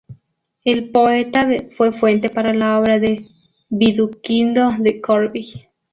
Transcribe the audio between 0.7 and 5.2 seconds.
poeta fue fuente para la obra de Viduquindo de